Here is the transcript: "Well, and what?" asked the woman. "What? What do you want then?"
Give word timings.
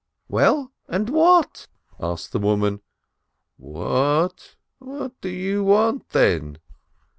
"Well, 0.29 0.71
and 0.87 1.11
what?" 1.11 1.67
asked 1.99 2.31
the 2.31 2.39
woman. 2.39 2.81
"What? 3.57 4.55
What 4.79 5.21
do 5.21 5.29
you 5.29 5.63
want 5.63 6.09
then?" 6.09 6.57